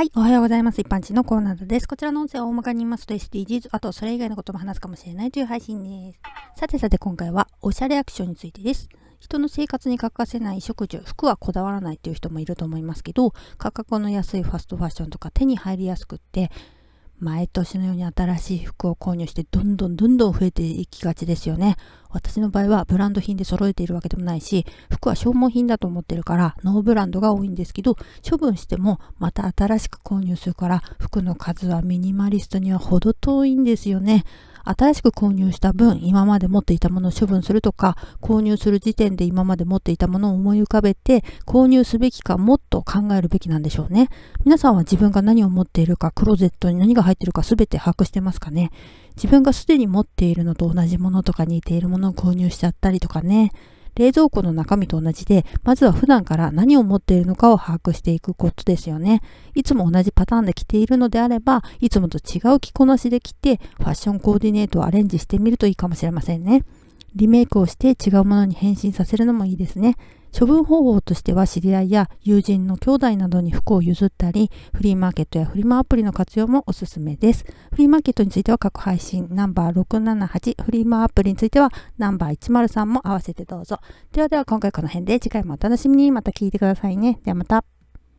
[0.00, 0.80] はい、おはようございます。
[0.80, 1.86] 一般人のコーナーです。
[1.86, 6.20] こちらの音声を大まかに言いますと SDGs、あとそれ以外のことも話すかもしれないという配信です。
[6.58, 8.88] さてさて今回はおしゃれアクションについてです。
[9.18, 16.50] 人の生活に欠かせない食事、服はこだわらないという人もいると思いますけど、価格の安いファストファッションとか手に入りやすくって、
[17.20, 21.76] 毎年のように新しい服を購入してどんどんどんどん増えていきがちですよね。
[22.08, 27.96] 私の場合はブランド品で揃えているわけでもないし、服は消耗品だと思ってるからノーブランドが多いんですけど、
[28.28, 34.24] 処分してもまた新しく購入するから服の数はミニマリストには程遠いんですよね。
[34.64, 44.08] 新しく購入した分、今まで持っていたものを処分するとか、購入する時点で今まで持っていたものを思い浮かべて、購入すべきかもっと考えるべきなんでしょうね。
[44.44, 48.70] 皆さんは自分が何を持っているか、クローゼットに何が入っているか全て把握してますかね。
[49.16, 53.52] 自分がすでに持っているのと同じものとか似ているものを購入しちゃったりとかね。
[53.94, 59.22] 冷蔵庫の中身と同じで、まずは普段から何を持っているのかを把握していくことですよね。
[59.54, 66.64] いつも同じパターンで着ているのであれば、いつもと違う着こなしで着て、ファッションコーディネートをアレンジしてみるといいかもしれませんね。
[67.14, 69.96] リメイクをして違うものに変身させるのもいいですね。
[70.38, 77.44] 処分方法としては知り合いや友人の兄弟などに服を譲ったり、フリーマーケットやフリマアプリの活用もおすすめです。
[77.72, 83.80] フリーマーケットについては各配信ナンバー678、フリーマアプリについてはナンバー103も合わせてどうぞ。
[84.12, 87.18] ではでは今回この辺で次回もお楽しみにまた聞いてくださいね。
[87.24, 87.64] ではまた。